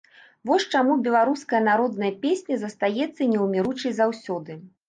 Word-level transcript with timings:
Вось 0.51 0.63
чаму 0.77 0.95
беларуская 1.07 1.59
народная 1.69 2.11
песня 2.25 2.59
застаецца 2.65 3.31
неўміручай 3.35 3.99
заўсёды. 4.03 4.61